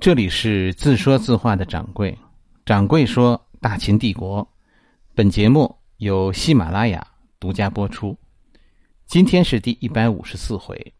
[0.00, 2.16] 这里是自说自话的掌柜，
[2.64, 4.48] 掌柜说大秦帝国。
[5.12, 7.04] 本节目由喜马拉雅
[7.40, 8.16] 独家播出。
[9.06, 10.94] 今天是第一百五十四回，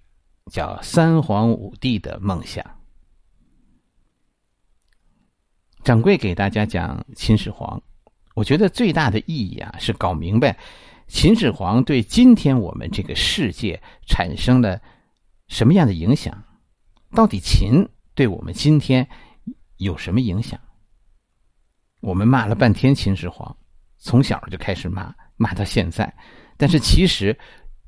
[0.51, 2.65] 叫三皇五帝的梦想。
[5.85, 7.81] 掌柜给大家讲秦始皇，
[8.35, 10.59] 我觉得最大的意义啊，是搞明白
[11.07, 14.83] 秦始皇对今天我们这个世界产生了
[15.47, 16.43] 什么样的影响，
[17.15, 17.89] 到底秦。
[18.19, 19.09] 对我们今天
[19.77, 20.59] 有什么影响？
[22.01, 23.57] 我们骂了半天秦始皇，
[23.97, 26.13] 从小就开始骂，骂到现在。
[26.57, 27.39] 但是其实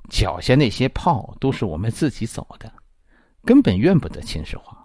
[0.08, 2.72] 脚下那些炮都是我们自己走的，
[3.42, 4.78] 根本怨不得秦始皇。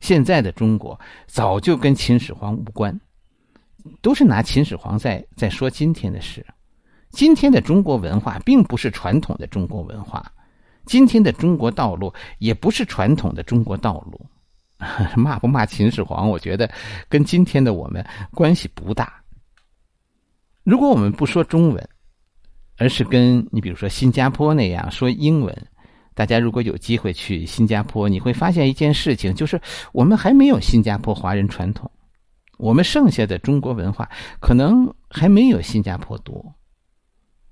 [0.00, 3.00] 现在的中国早就跟秦始皇无关，
[4.02, 6.44] 都是拿秦始皇在在说今天的事。
[7.10, 10.33] 今天的中国文化并不是传统的中国文化。
[10.86, 14.26] 今天的中国道路也不是传统的中国道路，
[15.16, 16.28] 骂不骂秦始皇？
[16.28, 16.70] 我觉得
[17.08, 19.22] 跟今天的我们关系不大。
[20.62, 21.88] 如果我们不说中文，
[22.76, 25.66] 而是跟你比如说新加坡那样说英文，
[26.14, 29.60] 大家如果有机会去新加坡，你会发现一件事情，就是
[29.92, 31.90] 我们还没有新加坡华人传统，
[32.58, 34.08] 我们剩下的中国文化
[34.40, 36.54] 可能还没有新加坡多。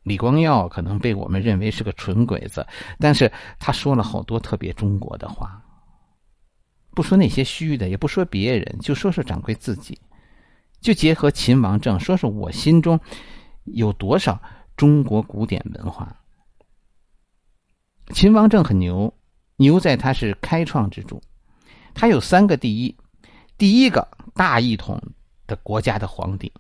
[0.03, 2.67] 李光耀可能被我们认为是个蠢鬼子，
[2.99, 5.63] 但是他说了好多特别中国的话。
[6.95, 9.99] 不说那些虚的，也不说别人，就说说掌柜自己，
[10.81, 13.01] 就结合秦王政，说说我心中
[13.65, 14.43] 有多少
[14.77, 16.15] 中国古典文化。
[18.09, 19.15] 秦王政很牛，
[19.57, 21.23] 牛在他是开创之主，
[21.95, 22.95] 他有三个第一：
[23.57, 25.01] 第一个大一统
[25.47, 26.53] 的国家的皇帝，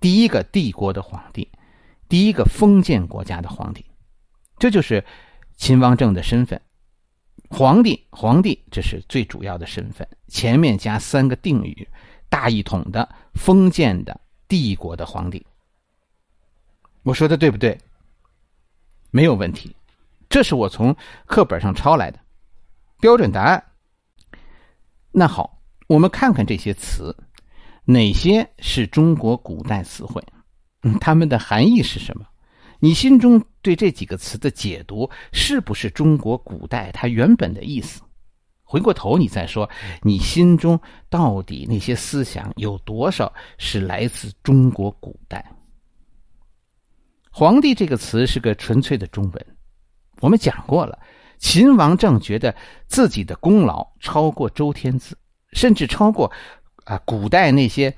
[0.00, 1.46] 第一个帝国的皇帝。
[2.10, 3.86] 第一个封建国家的皇帝，
[4.58, 5.02] 这就是
[5.56, 6.60] 秦王政的身份。
[7.48, 10.06] 皇帝，皇帝，这是最主要的身份。
[10.26, 11.88] 前面加三个定语：
[12.28, 15.46] 大一统的、封建的、帝国的皇帝。
[17.04, 17.78] 我说的对不对？
[19.12, 19.76] 没有问题，
[20.28, 20.94] 这是我从
[21.26, 22.18] 课本上抄来的
[22.98, 23.64] 标准答案。
[25.12, 27.16] 那好，我们看看这些词，
[27.84, 30.20] 哪些是中国古代词汇？
[30.82, 32.26] 嗯，它们的含义是什么？
[32.78, 38.00] 你心中对这几个词的解读是不是中国古代它原本的意思？
[38.62, 39.68] 回过头你再说，
[40.00, 45.44] 你心中到底那些思想有多少是来自中国古代？
[47.30, 49.46] 皇帝这个词是个纯粹的中文，
[50.20, 50.98] 我们讲过了。
[51.38, 52.54] 秦王政觉得
[52.86, 55.18] 自己的功劳超过周天子，
[55.52, 56.30] 甚至超过
[56.84, 57.94] 啊古代那些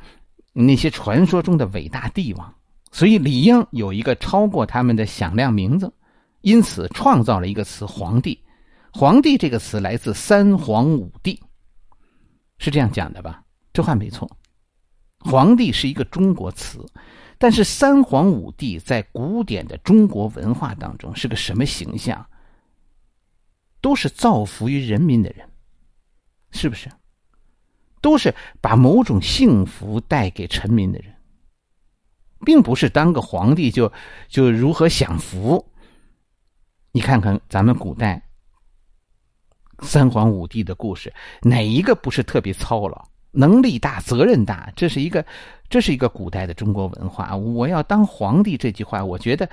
[0.52, 2.54] 那些传说中的伟大帝王。
[2.92, 5.92] 所以理应有一个超过他们的响亮名字，
[6.42, 8.38] 因此创造了一个词“皇帝”。
[8.92, 11.42] 皇帝这个词来自三皇五帝，
[12.58, 13.42] 是这样讲的吧？
[13.72, 14.30] 这话没错。
[15.18, 16.84] 皇帝是一个中国词，
[17.38, 22.26] 但是三皇五帝在古典的中国文化当中是个什么形象？
[23.80, 25.48] 都是造福于人民的人，
[26.50, 26.90] 是不是？
[28.02, 31.14] 都是把某种幸福带给臣民的人。
[32.44, 33.90] 并不是当个皇帝就
[34.28, 35.64] 就如何享福。
[36.92, 38.22] 你看看咱们古代
[39.80, 44.70] 三皇五帝的故事，哪一个不是特别操劳、能力大、责任大？
[44.76, 45.24] 这是一个，
[45.70, 47.34] 这是一个古代的中国文化。
[47.34, 49.48] 我要当皇帝这句话，我觉得，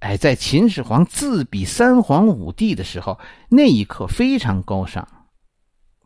[0.00, 3.18] 哎，在秦始皇自比三皇五帝的时候，
[3.48, 5.06] 那一刻非常高尚。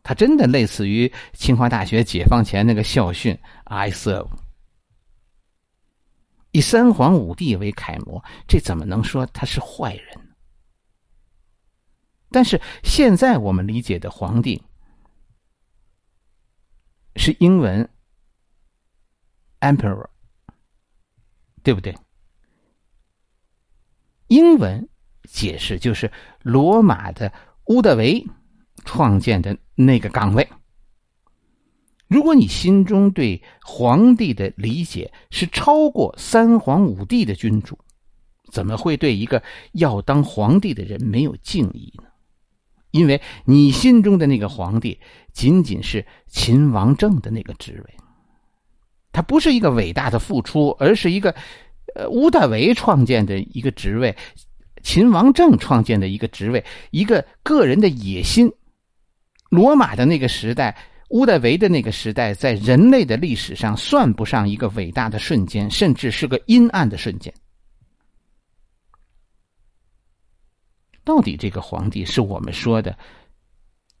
[0.03, 4.27] 他真的类似于清华大学解放前那个校训：“I serve。”
[6.57, 10.35] 以三皇五帝为楷模，这怎么能说他是坏人？
[12.31, 14.63] 但是现在我们理解的皇帝
[17.15, 17.87] 是英文
[19.59, 20.09] “emperor”，
[21.61, 21.95] 对不对？
[24.25, 24.89] 英文
[25.29, 27.31] 解释就是罗马的
[27.65, 28.25] 乌德维
[28.83, 30.49] 创建的那个岗位。
[32.07, 37.77] 如果你心中对皇帝的理解是超过三皇五帝的君主，
[38.49, 39.43] 怎么会对一个
[39.73, 42.07] 要当皇帝的人没有敬意呢？
[42.91, 44.97] 因为你心中的那个皇帝
[45.33, 47.93] 仅仅是秦王政的那个职位，
[49.11, 51.35] 他不是一个伟大的付出，而是一个
[51.93, 54.15] 呃乌大维创建的一个职位，
[54.81, 58.49] 秦王政创建的一个职位，一个个人的野心。
[59.49, 60.77] 罗马的那个时代。
[61.09, 67.33] 乌代维的那个时代，在人类的历史上算不上一个伟大的瞬间，甚至是个阴暗的瞬间。
[71.05, 72.97] 到底这个皇帝是我们说的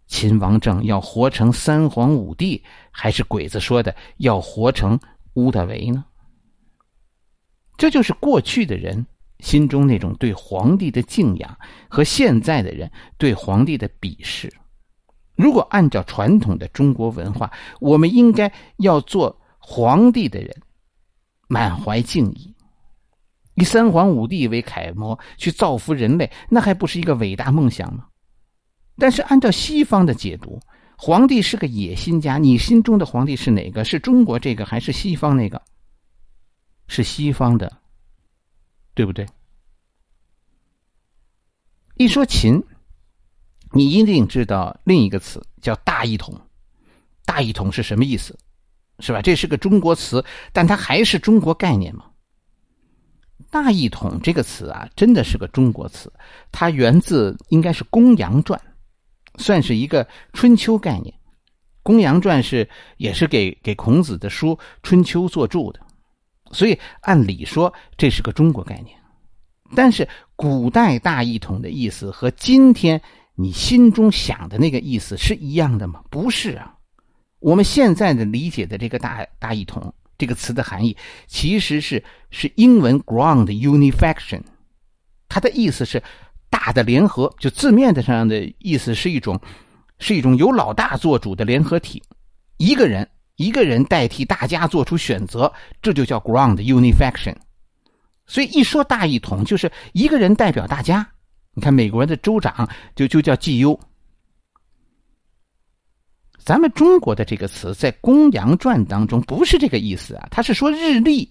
[0.07, 2.61] 秦王政要活成三皇五帝，
[2.91, 4.99] 还是鬼子说的要活成
[5.35, 6.03] 乌大维呢？
[7.77, 9.05] 这就是过去的人
[9.39, 11.57] 心中那种对皇帝的敬仰，
[11.87, 14.51] 和现在的人对皇帝的鄙视。
[15.37, 20.51] 如果按照传统的中国文化，我们应该要做皇帝的人，
[21.47, 22.53] 满怀敬意，
[23.53, 28.07] 以三皇五帝为楷模去造福人类，那还不是一个伟大梦想吗？
[28.97, 30.59] 但是按照西方的解读，
[30.97, 32.39] 皇帝是个野心家。
[32.39, 33.85] 你心中的皇帝是哪个？
[33.85, 35.61] 是中国这个还是西方那个？
[36.87, 37.71] 是西方的，
[38.95, 39.23] 对不对？
[41.97, 42.59] 一说秦。
[43.77, 46.33] 你一定知道另一个词叫“大一统
[47.25, 48.35] ”，“大一统”是什么意思？
[48.97, 49.21] 是吧？
[49.21, 52.05] 这是个中国词，但它还是中国概念吗
[53.51, 56.11] ？“大一统”这个词啊，真的是个中国词，
[56.51, 58.59] 它源自应该是《公羊传》，
[59.43, 61.13] 算是一个春秋概念。
[61.83, 65.79] 《公羊传》是也是给给孔子的书《春秋》作注的，
[66.51, 68.97] 所以按理说这是个中国概念。
[69.75, 72.99] 但是古代“大一统”的意思和今天。
[73.39, 76.03] 你心中想的那个意思是一样的吗？
[76.09, 76.73] 不是啊，
[77.37, 80.97] 我们现在的理解的这个“大大一统”这个词的含义，
[81.27, 84.41] 其实是是英文 “ground unification”，
[85.29, 86.01] 它的意思是
[86.49, 89.39] 大的联合，就字面的上的意思是一种
[89.99, 92.01] 是一种由老大做主的联合体，
[92.57, 97.35] 一个人一个人代替大家做出选择，这就叫 “ground unification”。
[98.25, 101.11] 所以一说“大一统”，就是一个人代表大家。
[101.57, 103.79] 你看，美国人的州长就就叫 G.U。
[106.37, 111.27] 咱们中国的这个词在《公羊传》当中不是这个意思啊，他是说日历，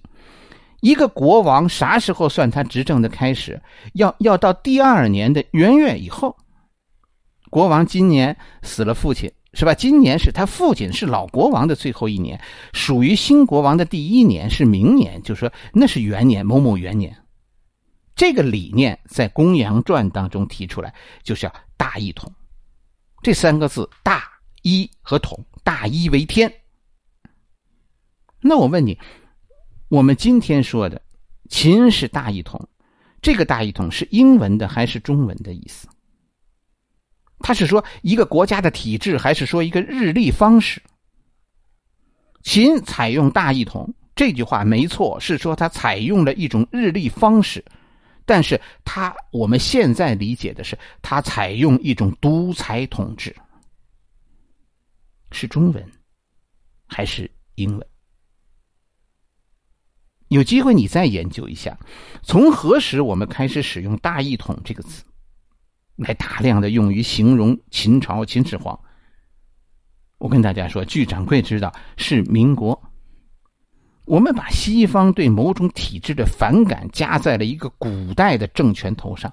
[0.80, 3.62] 一个国王啥时候算他执政的开始？
[3.92, 6.36] 要要到第二年的元月以后。
[7.48, 9.72] 国王今年死了父亲，是吧？
[9.74, 12.38] 今年是他父亲是老国王的最后一年，
[12.72, 17.16] 属于新国王的第一年是明年，就说那是元年某某元年。
[18.16, 22.32] 这个理念在《公羊传》当中提出来，就是要大一统。
[23.22, 24.24] 这三个字“大
[24.62, 26.50] 一”和“统”，大一为天。
[28.40, 28.98] 那我问你，
[29.88, 31.02] 我们今天说的
[31.50, 32.66] “秦是大一统”，
[33.20, 35.86] 这个“大一统”是英文的还是中文的意思？
[37.40, 40.82] 他是说一个国家的体制，还是说一个日历方式？
[42.42, 47.62] 秦采用大一统这句话没错，是说他采用了一种日历方式。
[48.26, 53.34] 但是他我们现在理解的是，他采用一种独裁统治，
[55.30, 55.92] 是中文
[56.86, 57.86] 还是英文？
[60.28, 61.78] 有机会你再研究一下，
[62.24, 65.04] 从何时我们开始使用“大一统”这个词，
[65.94, 68.76] 来大量的用于形容秦朝秦始皇？
[70.18, 72.82] 我跟大家说，据掌柜知道，是民国。
[74.06, 79.32] 我们把西方对某种体制的反感加在了一个古代的政权头上，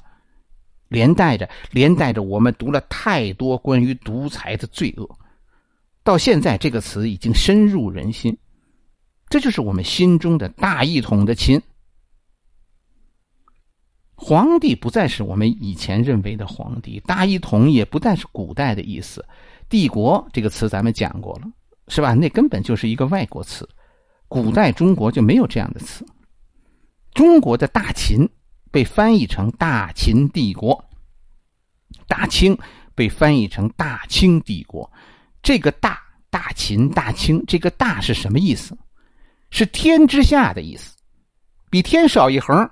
[0.87, 5.07] 连带着连带着我们读了太多关于独裁的罪恶，
[6.03, 8.35] 到现在这个词已经深入人心。
[9.29, 11.61] 这就是我们心中的大一统的秦
[14.15, 19.23] 皇帝，不再是我们以前认为的皇帝，大一统也不再是古代的意思。
[19.69, 21.47] 帝国这个词咱们讲过了，
[21.89, 22.13] 是吧？
[22.15, 23.69] 那根本就是一个外国词。
[24.27, 26.05] 古代中国就没有这样的词。
[27.13, 28.27] 中国的大秦
[28.71, 30.83] 被翻译成大秦帝国，
[32.07, 32.57] 大清
[32.95, 34.91] 被翻译成大清帝国。
[35.43, 38.75] 这个大大秦大清，这个大是什么意思？
[39.51, 40.95] 是天之下的意思，
[41.69, 42.67] 比天少一横，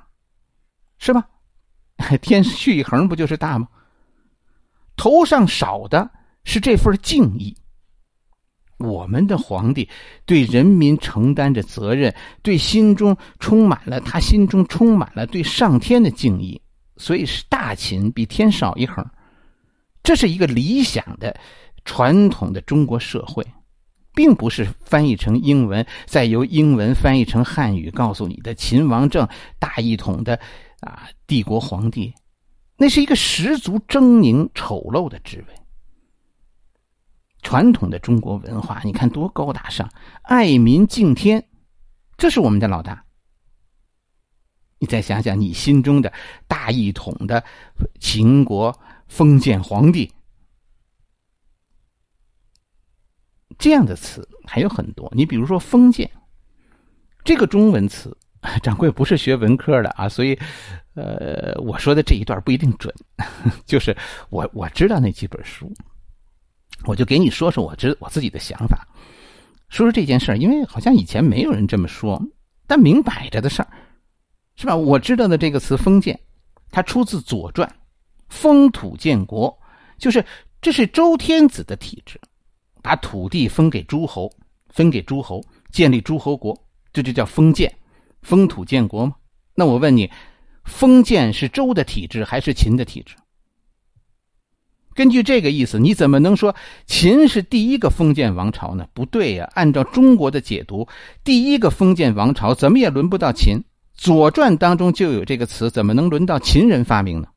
[0.98, 1.29] 是吧？
[2.24, 3.67] 天续一横不就是大吗？
[4.96, 6.10] 头上少的
[6.43, 7.55] 是这份敬意。
[8.81, 9.88] 我们的皇帝
[10.25, 16.61] 对人民承担着责任，对心中充满了他心中充满了对上天的敬意，
[16.97, 19.05] 所以是大秦比天少一横。
[20.03, 21.35] 这是一个理想的
[21.85, 23.45] 传统的中国社会，
[24.15, 29.27] 并不是翻译成英文，再由英文翻译成汉语告诉你的秦王政
[29.59, 30.39] 大一统的
[30.79, 32.11] 啊帝国皇帝，
[32.77, 35.61] 那是一个十足狰狞丑陋的职位。
[37.41, 39.91] 传统的中国文化，你看多高大上，
[40.24, 41.48] 爱民敬天，
[42.17, 43.05] 这是我们的老大。
[44.79, 46.12] 你再想想，你心中的
[46.48, 47.43] 大一统的
[48.00, 50.12] 秦国封建皇帝，
[53.60, 55.12] 这样的词还有很多。
[55.15, 56.10] 你比如说“封建”
[57.24, 58.17] 这个中文词，
[58.63, 60.36] 掌柜不是学文科的啊，所以，
[60.95, 62.91] 呃，我说的这一段不一定准，
[63.65, 63.95] 就是
[64.31, 65.71] 我我知道那几本书。
[66.85, 68.88] 我就给你说说我知我自己的想法，
[69.69, 72.21] 说说这件事儿，因为好像以前没有人这么说，
[72.67, 73.67] 但明摆着的事儿，
[74.55, 74.75] 是吧？
[74.75, 76.19] 我知道的这个词“封建”，
[76.71, 77.67] 它出自《左传》
[78.29, 79.55] ，“封土建国”，
[79.97, 80.23] 就是
[80.61, 82.19] 这是周天子的体制，
[82.81, 84.31] 把土地分给诸侯，
[84.69, 86.57] 分给诸侯，建立诸侯国，
[86.91, 87.71] 这就叫封建，
[88.21, 89.15] 封土建国吗？
[89.53, 90.09] 那我问你，
[90.63, 93.15] 封建是周的体制还是秦的体制？
[94.93, 96.55] 根据这个意思，你怎么能说
[96.86, 98.88] 秦是第一个封建王朝呢？
[98.93, 99.50] 不对呀！
[99.53, 100.88] 按照中国的解读，
[101.24, 103.57] 第一个封建王朝怎么也轮不到秦。
[103.93, 107.27] 《左传》当中就有这个词，怎么能轮到秦人发明呢？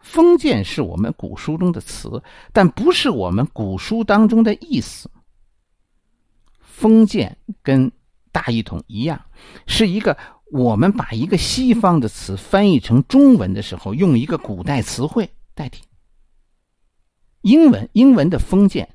[0.00, 2.22] 封建是我们古书中的词，
[2.52, 5.10] 但不是我们古书当中的意思。
[6.60, 7.90] 封建跟
[8.32, 9.20] 大一统一样，
[9.66, 10.16] 是一个
[10.50, 15.82] 我们把一个西方的词翻译成中文的时候，用一个古代词汇代替。
[17.42, 18.88] 英文英文的封建，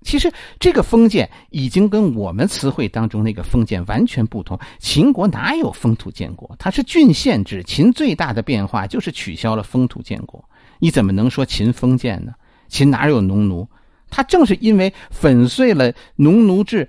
[0.00, 4.58] 其实这个封建已经跟我们词汇当中那个封建完全不同。
[4.78, 6.56] 秦国哪有封土建国？
[6.58, 7.62] 它是郡县制。
[7.62, 10.42] 秦最大的变化就是取消了封土建国。
[10.78, 12.32] 你怎么能说秦封建呢？
[12.68, 13.68] 秦哪有农奴？
[14.08, 16.88] 他正是因为粉碎了农奴制。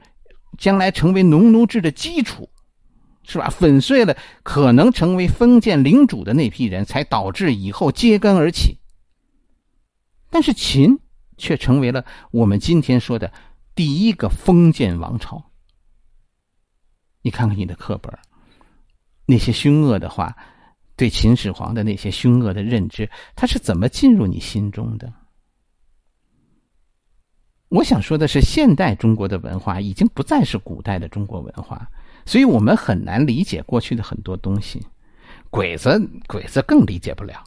[0.58, 2.50] 将来成为农奴制的基础，
[3.24, 3.50] 是吧？
[3.50, 8.78] 粉碎了可能成为封建领主的那批人，才导致以后揭竿而起。
[10.30, 10.98] 但是秦
[11.38, 13.32] 却成为了我们今天说的
[13.76, 15.52] 第一个封建王朝。
[17.22, 18.12] 你看看你的课本，
[19.26, 20.36] 那些凶恶的话，
[20.96, 25.12] 对秦始皇的那些凶恶的认知，他是怎么进入你心中的？
[27.74, 31.90] 我想说的是，现代中国的文化已经不再是古代的中国文化，
[32.24, 34.80] 所以我们很难理解过去的很多东西。
[35.50, 37.44] 鬼子，鬼子更理解不了，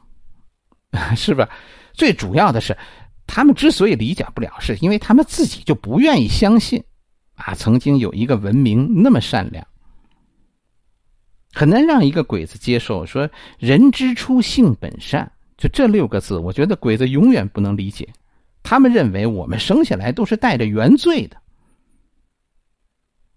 [1.14, 1.48] 是吧？
[1.92, 2.76] 最主要的是，
[3.24, 6.82] 他们之所以理解不了，是因为他们自己就不愿意相信，
[7.36, 9.64] 啊，曾经有一个文明那么善良，
[11.52, 13.06] 很难让一个鬼子接受。
[13.06, 13.30] 说
[13.60, 18.08] “人之初，性本善”，就这六个字，我觉得鬼子永远不能理解。
[18.68, 21.36] 他们认为我们生下来都是带着原罪的，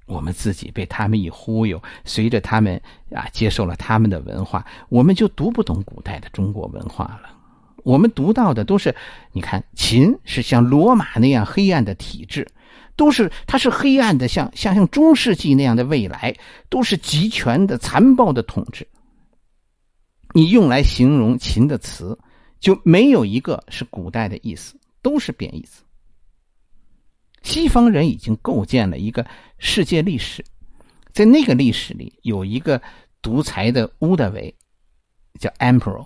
[0.07, 2.81] 我们自己被他们一忽悠，随着他们
[3.13, 7.29] 啊接受了他们的文化，我们就读不懂古代的中国文化了。
[7.83, 8.95] 我们读到的都是，
[9.31, 12.47] 你看秦是像罗马那样黑暗的体制，
[12.95, 16.35] 都是它是黑暗的，像像像中世纪那样的未来，
[16.69, 18.87] 都是集权的残暴的统治。
[20.33, 22.17] 你用来形容秦的词，
[22.59, 24.78] 就没有一个是古代的意思。
[25.01, 25.83] 都是贬义词。
[27.41, 29.25] 西方人已经构建了一个
[29.57, 30.43] 世界历史，
[31.13, 32.81] 在那个历史里有一个
[33.21, 34.53] 独裁的乌德维，
[35.39, 36.05] 叫 Emperor，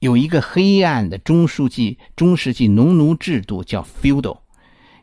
[0.00, 4.40] 有一个黑暗的中世纪中世纪农奴制度叫 Feudal，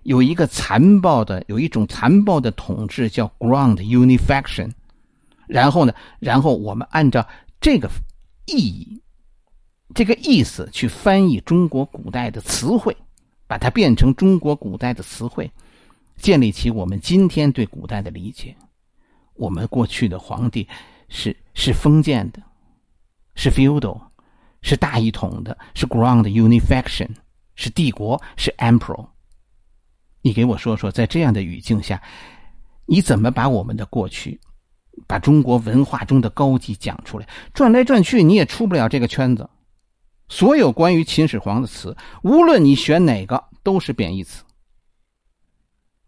[0.03, 4.71] 有一个残暴的有一种残暴的统治叫 Ground Unification。
[5.47, 7.27] 然后呢，然后我们按照
[7.59, 7.89] 这个
[8.45, 9.01] 意义、
[9.95, 12.95] 这个意思去翻译中国古代的词汇。
[13.47, 15.49] 把它变成中国古代的词汇，
[16.17, 18.55] 建立起我们今天对古代的理解。
[19.33, 20.67] 我们过去的皇帝
[21.09, 22.41] 是是封建的，
[23.35, 24.01] 是 feudal，
[24.61, 27.09] 是大一统的，是 ground unification，
[27.55, 29.07] 是帝国，是 emperor。
[30.21, 32.01] 你给我说说，在这样的语境下，
[32.85, 34.39] 你怎么把我们的过去，
[35.05, 37.27] 把中国文化中的高级讲出来？
[37.53, 39.49] 转来转去，你也出不了这个圈子。
[40.29, 44.43] 所有关于秦始皇的词，无论你选哪个，都是贬义词。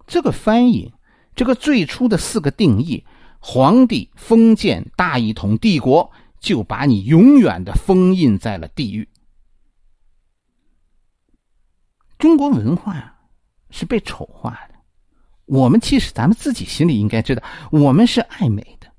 [0.06, 0.94] 这个翻译，
[1.36, 3.06] 这个最初的四个定义：
[3.40, 9.08] 皇帝、封建、大一统、帝国，就把你永远的封印在了地狱。
[12.18, 13.16] 中国文化
[13.70, 14.76] 是被丑化的，
[15.46, 18.92] 我们其实咱们自己心里应该知道，我们是爱美的，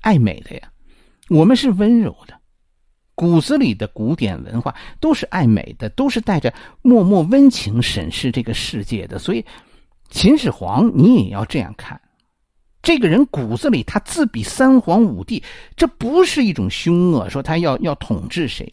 [0.00, 0.70] 爱美的呀，
[1.30, 2.38] 我们是温柔的，
[3.22, 6.52] 骨子里的古典文化都是爱美的，都是带着
[6.82, 9.16] 默默温情审视这个世界的。
[9.16, 9.44] 所以，
[10.10, 12.00] 秦始皇你也要这样看，
[12.82, 15.40] 这个人骨子里他自比三皇五帝，
[15.76, 18.68] 这不是一种凶恶，说他要要统治谁。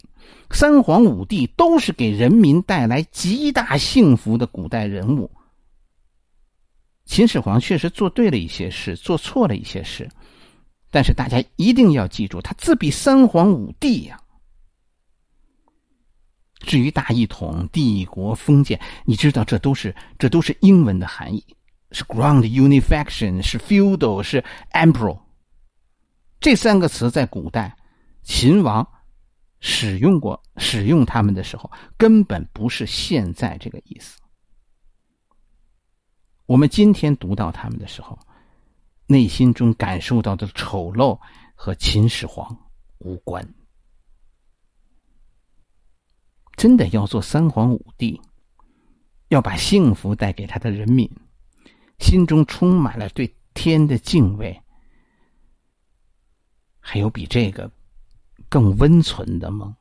[0.50, 5.30] 三皇五帝都是给人民带来极大幸福的古代人物。
[7.04, 10.08] 秦始皇确实做对了一些事，做错了一些事，
[10.90, 14.19] 但是大家一定要记住，他自比三皇五帝呀。
[16.60, 21.44] 至于大一统、帝国封建，你知道这都是这都是英文的含义，
[21.90, 25.18] 是 ground unification，是 feudal，是 emperor。
[26.38, 27.76] 这三个词在古代，
[28.22, 28.86] 秦王。
[29.62, 34.18] 使用过使用他们的时候，根本不是现在这个意思。
[36.46, 38.18] 我们今天读到他们的时候，
[39.06, 41.20] 内心中感受到的丑陋
[41.54, 42.56] 和秦始皇
[43.00, 43.46] 无关。
[46.60, 48.20] 真的要做三皇五帝，
[49.28, 51.10] 要把幸福带给他的人民，
[51.98, 54.60] 心中充满了对天的敬畏，
[56.78, 57.72] 还有比这个？
[58.50, 59.78] 更温存的吗？